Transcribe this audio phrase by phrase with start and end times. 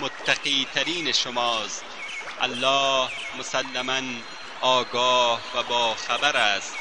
[0.00, 1.84] متقی ترین شماست.
[2.40, 4.00] الله مسلما
[4.62, 6.76] آگاه و با خبر است.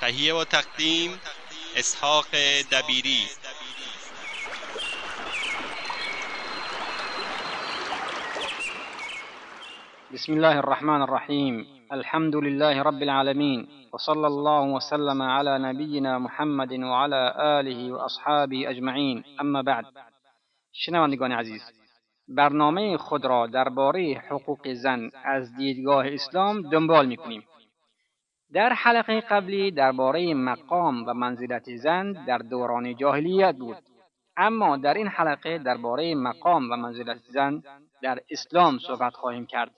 [0.00, 1.20] تهیه و تقدیم
[1.76, 2.26] اسحاق
[2.72, 3.26] دبیری.
[10.12, 17.34] بسم الله الرحمن الرحيم الحمد لله رب العالمين وصلى الله وسلم على نبينا محمد وعلى
[17.38, 19.84] آله وأصحابه أجمعين اما بعد.
[20.72, 21.62] شنوندگان عزیز
[22.28, 27.42] برنامه خود را درباره حقوق زن از دیدگاه اسلام دنبال می‌کنیم.
[28.52, 33.76] در حلقه قبلی درباره مقام و منزلت زن در دوران جاهلیت بود.
[34.36, 37.62] اما در این حلقه درباره مقام و منزلت زن
[38.02, 39.74] در اسلام صحبت خواهیم کرد.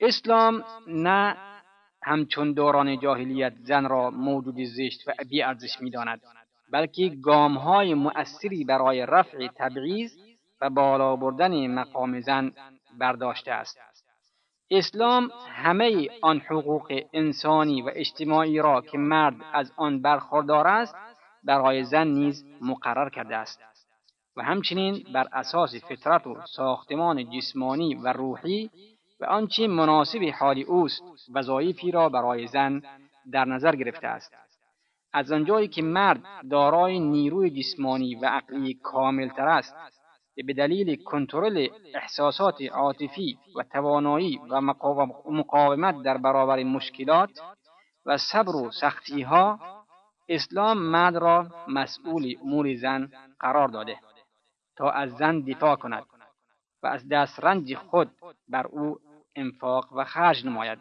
[0.00, 1.36] اسلام نه
[2.02, 6.20] همچون دوران جاهلیت زن را موجود زشت و بی ارزش می‌داند.
[6.72, 10.12] بلکه گام های مؤثری برای رفع تبعیض
[10.60, 12.52] و بالا بردن مقام زن
[12.98, 13.78] برداشته است.
[14.70, 20.94] اسلام همه آن حقوق انسانی و اجتماعی را که مرد از آن برخوردار است
[21.44, 23.60] برای زن نیز مقرر کرده است.
[24.36, 28.70] و همچنین بر اساس فطرت و ساختمان جسمانی و روحی
[29.20, 31.02] و آنچه مناسب حال اوست
[31.34, 32.82] وظایفی را برای زن
[33.32, 34.47] در نظر گرفته است.
[35.12, 39.74] از آنجایی که مرد دارای نیروی جسمانی و عقلی کاملتر است
[40.46, 44.60] به دلیل کنترل احساسات عاطفی و توانایی و
[45.30, 47.40] مقاومت در برابر مشکلات
[48.06, 49.58] و صبر و سختی ها
[50.28, 53.10] اسلام مرد را مسئول امور زن
[53.40, 53.96] قرار داده
[54.76, 56.04] تا از زن دفاع کند
[56.82, 58.10] و از دسترنج خود
[58.48, 58.98] بر او
[59.36, 60.78] انفاق و خرج نماید.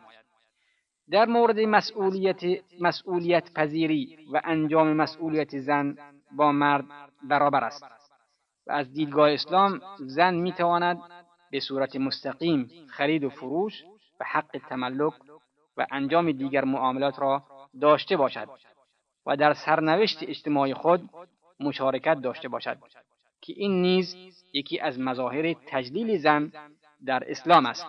[1.11, 2.41] در مورد مسئولیت,
[2.79, 5.97] مسئولیت پذیری و انجام مسئولیت زن
[6.31, 6.85] با مرد
[7.23, 7.83] برابر است.
[8.67, 11.01] و از دیدگاه اسلام زن می تواند
[11.51, 13.83] به صورت مستقیم خرید و فروش
[14.19, 15.13] و حق تملک
[15.77, 17.43] و انجام دیگر معاملات را
[17.81, 18.47] داشته باشد
[19.25, 21.09] و در سرنوشت اجتماعی خود
[21.59, 22.77] مشارکت داشته باشد
[23.41, 24.15] که این نیز
[24.53, 26.51] یکی از مظاهر تجلیل زن
[27.05, 27.85] در اسلام است.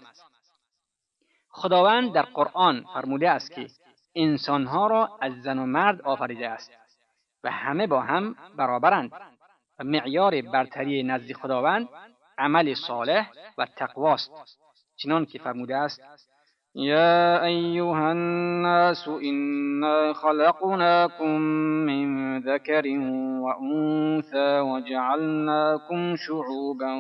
[1.58, 3.66] خداوند در قرآن فرموده است که
[4.14, 6.72] انسانها را از زن و مرد آفریده است
[7.44, 9.12] و همه با هم برابرند
[9.78, 11.88] و معیار برتری نزد خداوند
[12.38, 14.30] عمل صالح و تقواست
[14.96, 16.00] چنان که فرموده است
[16.74, 21.38] یا ایها الناس انا خلقناكم
[21.88, 22.86] من ذكر
[23.42, 26.94] وانثى وجعلناكم شعوبا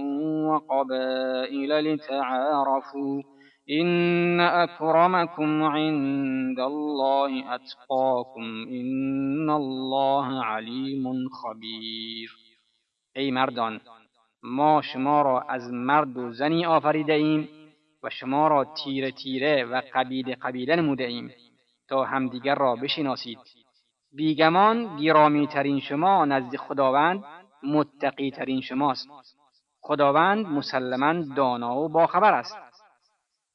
[0.48, 3.22] وقبائل لتعارفوا
[3.70, 12.36] إن أكرمكم عند الله اتقاكم إن الله علیم خبیر
[13.16, 13.80] ای مردان
[14.42, 17.48] ما شما را از مرد و زنی آفریده ایم
[18.02, 21.30] و شما را تیره تیره و قبیله قبیله نموده ایم
[21.88, 23.38] تا همدیگر را بشناسید.
[24.12, 27.24] بیگمان گرامی ترین شما نزد خداوند
[27.62, 29.08] متقی ترین شماست.
[29.80, 32.67] خداوند مسلما دانا و باخبر است.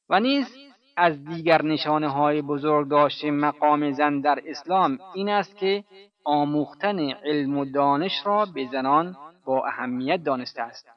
[0.09, 0.55] و نیز
[0.97, 5.83] از دیگر نشانه های بزرگ داشته مقام زن در اسلام این است که
[6.25, 9.15] آموختن علم و دانش را به زنان
[9.45, 10.87] با اهمیت دانسته است.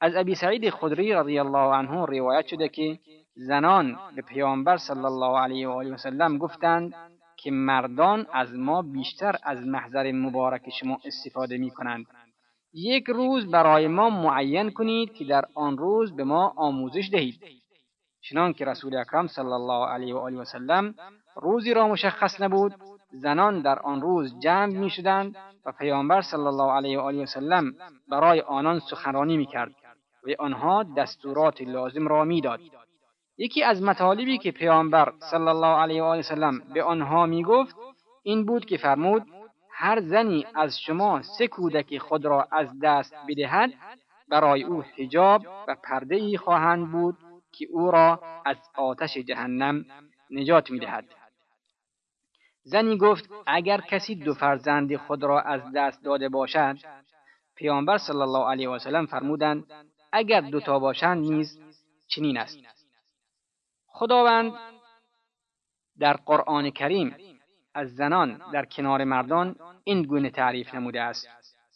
[0.00, 2.98] از ابی سعید خدری رضی الله عنه روایت شده که
[3.34, 6.94] زنان به پیامبر صلی الله علیه و آله وسلم گفتند
[7.36, 12.06] که مردان از ما بیشتر از محضر مبارک شما استفاده می کنند
[12.72, 17.40] یک روز برای ما معین کنید که در آن روز به ما آموزش دهید.
[18.20, 20.94] چنان که رسول اکرم صلی الله علیه و آله و سلم
[21.36, 22.74] روزی را مشخص نبود
[23.12, 25.36] زنان در آن روز جمع می شدند
[25.66, 27.74] و پیامبر صلی الله علیه و آله و سلم
[28.08, 29.74] برای آنان سخنرانی می کرد
[30.24, 32.60] و آنها دستورات لازم را می‌داد
[33.38, 37.76] یکی از مطالبی که پیامبر صلی الله علیه و آله وسلم به آنها می‌گفت
[38.22, 39.26] این بود که فرمود
[39.70, 43.70] هر زنی از شما سه کودک خود را از دست بدهد
[44.28, 47.16] برای او حجاب و پرده ای خواهند بود
[47.58, 49.84] که او را از آتش جهنم
[50.30, 51.04] نجات می‌دهد.
[52.62, 56.76] زنی گفت اگر کسی دو فرزند خود را از دست داده باشد
[57.54, 59.64] پیامبر صلی الله علیه و سلم فرمودند
[60.12, 61.60] اگر دوتا باشند نیز
[62.06, 62.58] چنین است.
[63.86, 64.52] خداوند
[65.98, 67.16] در قرآن کریم
[67.74, 71.37] از زنان در کنار مردان این گونه تعریف نموده است.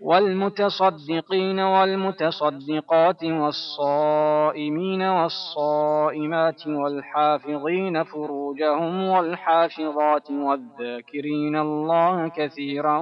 [0.00, 12.98] والمتصدقين والمتصدقات والصائمين والصائمات والحافظين فروجهم والحافظات والذاكرين الله كثيرا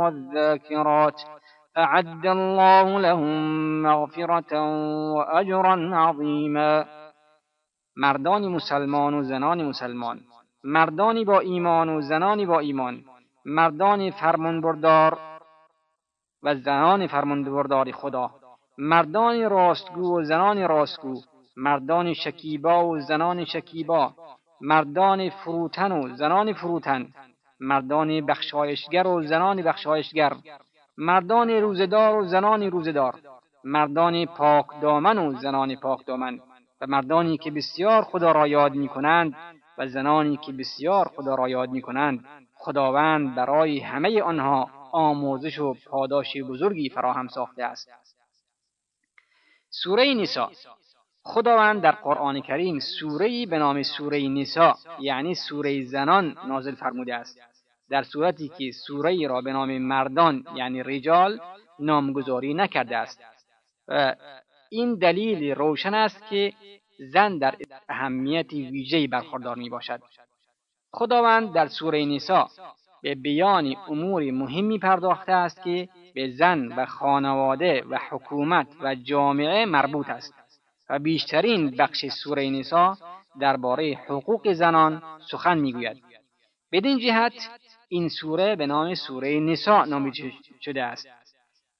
[0.00, 1.22] والذاكرات
[1.78, 3.32] أعد الله لهم
[3.82, 4.52] مغفرة
[5.14, 6.86] وأجرا عظيما.
[7.96, 10.20] مردان مسلمان و زنان مسلمان
[10.64, 13.04] مردانی با ایمان و زنانی با ایمان
[13.44, 15.35] مردان فرمانبردار
[16.46, 18.30] و زنان فرمانبردار خدا.
[18.78, 21.14] مردان راستگو و زنان راستگو.
[21.56, 24.12] مردان شکیبا و زنان شکیبا.
[24.60, 27.06] مردان فروتن و زنان فروتن.
[27.60, 30.32] مردان بخشایشگر و زنان بخشایشگر.
[30.98, 33.14] مردان روزدار و زنان روزدار
[33.64, 36.40] مردان پاک دامن و زنان پاک دامن.
[36.80, 39.34] و مردانی که بسیار خدا را یاد می کنند
[39.78, 45.74] و زنانی که بسیار خدا را یاد می کنند خداوند برای همه آنها آموزش و
[45.86, 47.88] پاداش بزرگی فراهم ساخته است.
[49.70, 50.50] سوره نسا
[51.22, 57.40] خداوند در قرآن کریم سوره به نام سوره نسا یعنی سوره زنان نازل فرموده است.
[57.90, 61.40] در صورتی که سوره را به نام مردان یعنی رجال
[61.78, 63.20] نامگذاری نکرده است.
[63.88, 64.14] و
[64.70, 66.52] این دلیل روشن است که
[66.98, 67.54] زن در
[67.88, 70.00] اهمیت ویژه‌ای برخوردار می باشد
[70.92, 72.48] خداوند در سوره نسا
[73.06, 79.66] به بیان امور مهمی پرداخته است که به زن و خانواده و حکومت و جامعه
[79.66, 80.34] مربوط است
[80.90, 82.98] و بیشترین بخش سوره نسا
[83.40, 86.02] درباره حقوق زنان سخن می‌گوید.
[86.72, 87.50] بدین جهت
[87.88, 91.08] این سوره به نام سوره نسا نامیده شده است.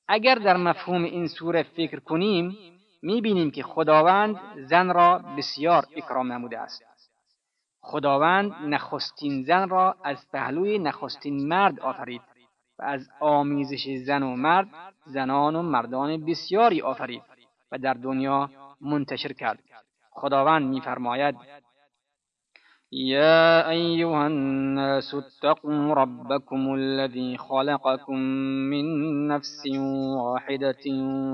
[0.09, 2.57] اگر در مفهوم این سوره فکر کنیم
[3.03, 6.96] می‌بینیم که خداوند زن را بسیار اکرام نموده است.
[7.89, 12.23] خداوند نخستین زن را از پهلوی نخستین مرد آفرید
[12.79, 14.69] و از آمیزش زن و مرد
[15.05, 17.23] زنان و مردان بسیاری آفرید
[17.73, 18.51] و در دنیا
[18.81, 19.59] منتشر کرد.
[20.11, 21.37] خداوند میفرماید
[22.99, 28.19] يا أيها الناس اتقوا ربكم الذي خلقكم
[28.73, 28.87] من
[29.29, 29.63] نفس
[30.17, 30.85] واحدة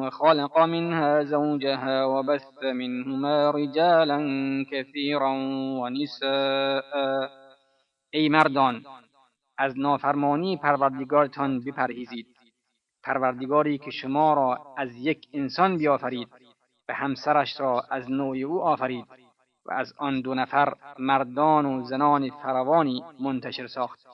[0.03, 4.19] وخلق منها زوجها وبث منهما رجالا
[4.71, 5.33] كثيرا
[5.83, 7.31] ونساء.
[8.15, 8.83] ای مردان
[9.59, 12.27] از نافرمانی پروردگارتان بپرهیزید.
[13.05, 16.29] پروردگاری که شما را از یک انسان بیافرید
[16.89, 19.22] و همسرش را از نوع او آفرید.
[19.67, 24.07] و از آن دو نفر مردان و زنان فراوانی منتشر ساخت.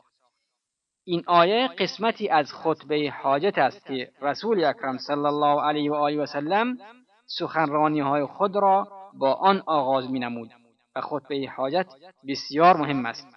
[1.05, 6.23] این آیه قسمتی از خطبه حاجت است که رسول اکرم صلی الله علیه و آله
[6.23, 6.79] و سلم
[7.27, 10.51] سخنرانی های خود را با آن آغاز می نمود
[10.97, 11.87] و خطبه حاجت
[12.29, 13.29] بسیار مهم است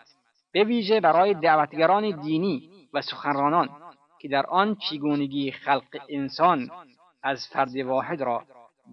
[0.51, 3.69] به ویژه برای دعوتگران دینی و سخنرانان
[4.19, 6.69] که در آن چگونگی خلق انسان
[7.23, 8.43] از فرد واحد را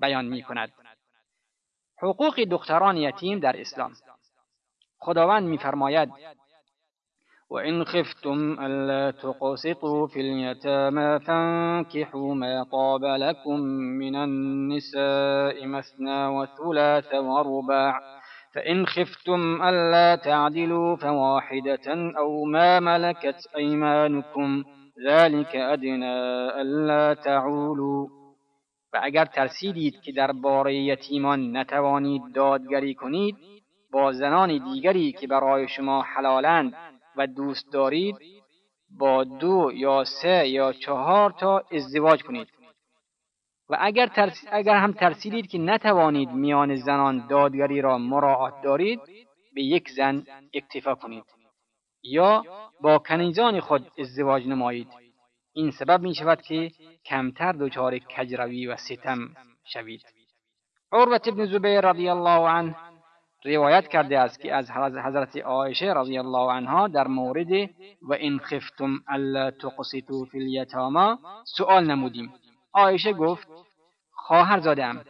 [0.00, 0.72] بیان می کند
[2.02, 3.92] حقوق دختران یتیم در اسلام.
[5.00, 6.10] خداوند میفرماید
[7.50, 13.60] وإن خفتم ألا تقسطوا في اليتامى فانكحوا ما طاب لكم
[14.00, 18.00] من النساء مثنى وثلاث ورباع
[18.54, 24.64] فإن خفتم ألا تعدلوا فواحدة أو ما ملكت أيمانكم
[25.08, 26.14] ذلك أدنى
[26.60, 28.17] ألا تعولوا
[28.92, 33.36] و اگر ترسیدید که در باره یتیمان نتوانید دادگری کنید
[33.92, 36.74] با زنان دیگری که برای شما حلالند
[37.16, 38.16] و دوست دارید
[38.98, 42.48] با دو یا سه یا چهار تا ازدواج کنید.
[43.70, 44.44] و اگر, ترس...
[44.52, 49.00] اگر هم ترسیدید که نتوانید میان زنان دادگری را مراعات دارید
[49.54, 51.24] به یک زن اکتفا کنید.
[52.02, 52.44] یا
[52.80, 55.07] با کنیزان خود ازدواج نمایید.
[55.58, 56.70] این سبب می شود که
[57.06, 59.18] کمتر دچار کجروی و ستم
[59.64, 60.02] شوید.
[60.92, 62.76] عروت ابن زبیر رضی الله عنه
[63.44, 64.70] روایت کرده است که از
[65.04, 67.52] حضرت عایشه رضی الله عنها در مورد
[68.02, 71.18] و این خفتم الا تقسطوا فی الیتاما
[71.56, 72.34] سؤال نمودیم.
[72.74, 73.48] عایشه گفت
[74.10, 75.04] خواهر زادم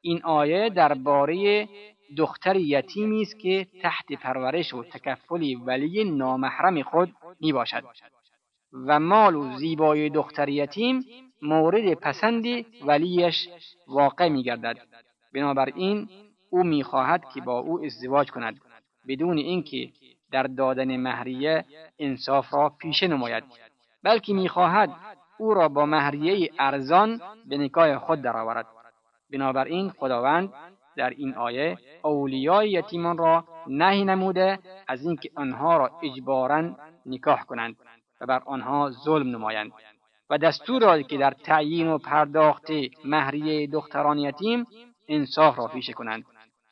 [0.00, 1.68] این آیه درباره
[2.16, 7.84] دختر یتیمی است که تحت پرورش و تکفل ولی نامحرم خود می باشد
[8.72, 11.04] و مال و زیبای دختر یتیم
[11.42, 12.44] مورد پسند
[12.86, 13.48] ولیش
[13.88, 14.76] واقع می گردد
[15.34, 16.08] بنابراین
[16.50, 18.60] او می‌خواهد که با او ازدواج کند
[19.08, 19.90] بدون اینکه
[20.32, 21.64] در دادن مهریه
[21.98, 23.44] انصاف را پیشه نماید
[24.02, 24.90] بلکه می‌خواهد
[25.38, 28.66] او را با مهریه ارزان به نکاه خود درآورد.
[29.32, 30.52] بنابراین خداوند
[30.96, 34.58] در این آیه اولیای یتیمان را نهی نموده
[34.88, 36.70] از اینکه آنها را اجبارا
[37.06, 37.76] نکاح کنند.
[38.20, 39.72] و بر آنها ظلم نمایند.
[40.30, 42.66] و دستور را که در تعیین و پرداخت
[43.04, 44.66] مهریه دختران یتیم
[45.08, 46.24] انصاف را پیشه کنند.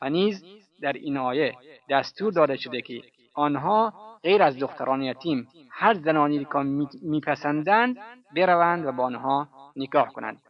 [0.03, 0.45] و نیز
[0.83, 1.55] در این آیه
[1.91, 3.03] دستور داده شده که
[3.35, 6.59] آنها غیر از دختران یتیم هر زنانی که
[7.03, 7.97] میپسندند
[8.37, 10.43] بروند و با آنها نکاح کنند.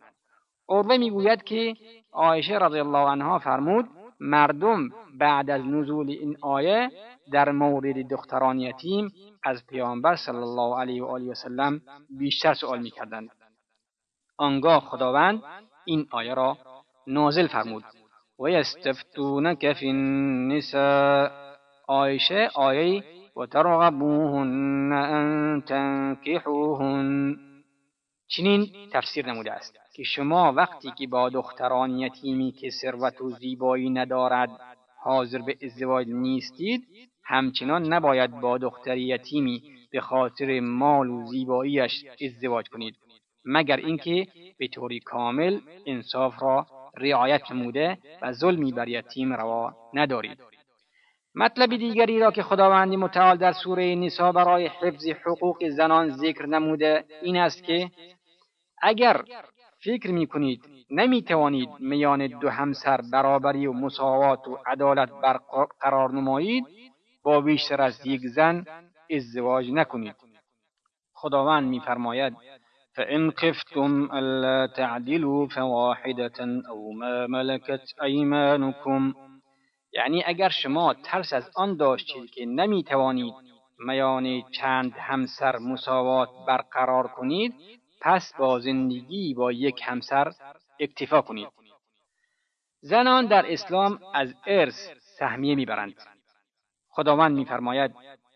[0.68, 1.74] عروه می‌گوید که
[2.12, 3.88] عایشه رضی الله عنها فرمود
[4.20, 6.90] مردم بعد از نزول این آیه
[7.32, 9.12] در مورد دختران یتیم
[9.44, 11.80] از پیامبر صلی الله علیه و آله و سلم
[12.18, 13.30] بیشتر سوال می‌کردند.
[14.37, 15.42] آنگاه خداوند
[15.84, 16.58] این آیه را
[17.06, 17.84] نازل فرمود.
[18.40, 21.28] و یستفتونک فی النساء
[21.88, 23.04] آیشه آیه
[23.37, 27.37] و ترغبوهن ان تنکحوهن
[28.28, 33.90] چنین تفسیر نموده است که شما وقتی که با دختران یتیمی که ثروت و زیبایی
[33.90, 34.50] ندارد
[35.02, 36.82] حاضر به ازدواج نیستید
[37.25, 42.94] همچنان نباید با دختر یتیمی به خاطر مال و زیباییش ازدواج کنید
[43.44, 44.26] مگر اینکه
[44.58, 46.66] به طوری کامل انصاف را
[46.97, 50.38] رعایت نموده و ظلمی بر یتیم روا ندارید.
[51.35, 57.04] مطلب دیگری را که خداوند متعال در سوره نسا برای حفظ حقوق زنان ذکر نموده
[57.23, 57.90] این است که
[58.82, 59.25] اگر
[59.85, 66.64] فکر می کنید نمی توانید میان دو همسر برابری و مساوات و عدالت برقرار نمایید
[67.23, 68.64] با بیشتر از یک زن
[69.11, 70.16] ازدواج نکنید.
[71.14, 72.37] خداوند میفرماید
[72.97, 79.14] فإن خفتم ألا تعدلوا فواحدة أو ما ملكت أيمانكم
[79.92, 83.35] یعنی اگر شما ترس از آن داشتید که نمی توانید
[83.78, 87.54] میان چند همسر مساوات برقرار کنید
[88.00, 90.32] پس با زندگی با یک همسر
[90.80, 91.48] اکتفا کنید.
[92.80, 94.88] زنان در اسلام از ارث
[95.18, 95.94] سهمیه می‌برند.
[96.90, 97.94] خداوند میفرماید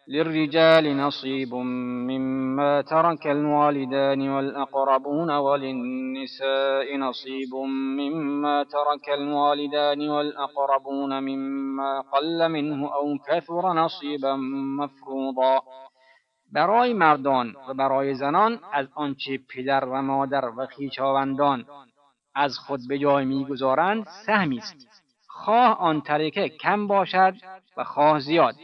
[0.09, 7.54] للرجال نصيب مما ترك الوالدان والأقربون وللنساء نصيب
[7.99, 14.37] مما ترك الوالدان والأقربون مما قل منه أو كثر نصيبا
[14.78, 15.62] مفروضا
[16.53, 21.65] برای مردان و برای زنان از آنچه پدر و مادر و خویشاوندان
[22.35, 25.03] از خود به جای می‌گذارند سهمی است.
[25.27, 27.35] خواه آن ترکه کم باشد
[27.77, 28.55] و خواه زیاد.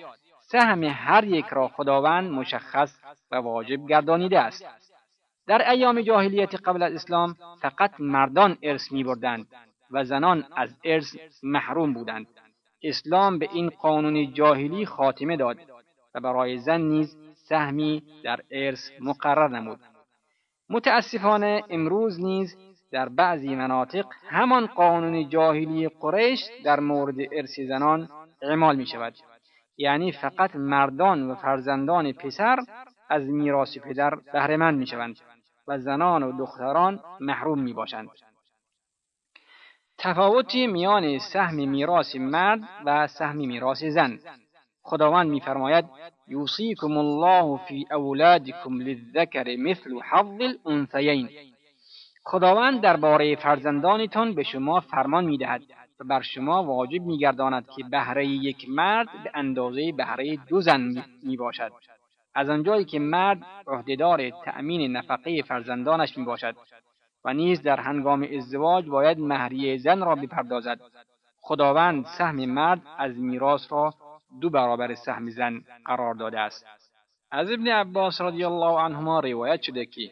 [0.40, 2.98] سهم هر یک را خداوند مشخص
[3.30, 4.64] و واجب گردانیده است.
[5.46, 9.46] در ایام جاهلیت قبل از اسلام فقط مردان ارث می بردند
[9.90, 12.26] و زنان از ارث محروم بودند.
[12.82, 15.58] اسلام به این قانون جاهلی خاتمه داد
[16.14, 17.16] و برای زن نیز
[17.48, 19.80] سهمی در ارث مقرر نمود.
[20.70, 22.56] متاسفانه امروز نیز
[22.92, 28.08] در بعضی مناطق همان قانون جاهلی قریش در مورد ارث زنان
[28.42, 29.14] اعمال می شود
[29.76, 32.56] یعنی فقط مردان و فرزندان پسر
[33.10, 35.16] از میراث پدر بهرهمند می‌شوند
[35.68, 38.08] و زنان و دختران محروم می باشند.
[39.98, 44.18] تفاوتی میان سهم میراث مرد و سهم میراث زن.
[44.88, 45.84] خداوند میفرماید
[46.28, 51.28] یوصیکم الله فی اولادکم للذکر مثل حظ الانثیین.
[52.24, 55.62] خداوند درباره فرزندانتان به شما فرمان می‌دهد
[56.00, 61.36] و بر شما واجب میگرداند که بهره یک مرد به اندازه بهره دو زن می
[61.36, 61.72] باشد
[62.34, 66.56] از آنجایی که مرد عهدهدار تأمین نفقه فرزندانش می باشد
[67.24, 70.80] و نیز در هنگام ازدواج باید مهریه زن را بپردازد.
[71.40, 73.94] خداوند سهم مرد از میراث را
[74.40, 76.66] دو برابر سهم زن قرار داده است
[77.30, 80.10] از ابن عباس رضی الله عنهما روایت شده که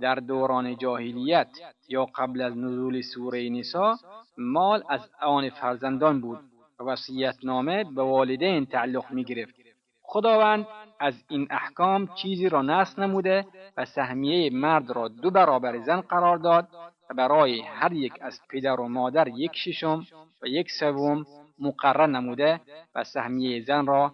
[0.00, 1.48] در دوران جاهلیت
[1.88, 3.96] یا قبل از نزول سوره نسا
[4.38, 6.38] مال از آن فرزندان بود
[6.80, 6.96] و
[7.42, 9.54] نامه به والدین تعلق می گرفت.
[10.02, 10.66] خداوند
[11.00, 16.38] از این احکام چیزی را نصب نموده و سهمیه مرد را دو برابر زن قرار
[16.38, 16.68] داد
[17.10, 20.06] و برای هر یک از پدر و مادر یک ششم
[20.42, 21.26] و یک سوم
[21.58, 22.60] مقرر نموده
[22.94, 24.12] و سهمیه زن را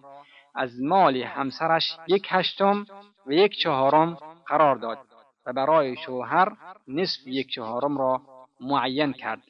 [0.55, 2.85] از مال همسرش یک هشتم
[3.25, 4.17] و یک چهارم
[4.47, 4.97] قرار داد
[5.45, 6.51] و برای شوهر
[6.87, 8.21] نصف یک چهارم را
[8.61, 9.41] معین کرد.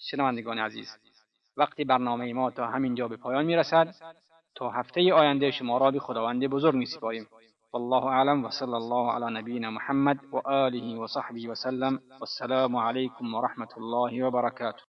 [0.00, 0.96] شنوندگان عزیز
[1.56, 3.94] وقتی برنامه ما تا همین جا به پایان می رسد
[4.54, 7.26] تا هفته آینده شما را به خداوند بزرگ می سپاریم
[7.72, 14.82] والله اعلم وصلى الله على نبينا محمد وآله وصحبه وسلم والسلام عليكم ورحمة الله وبركاته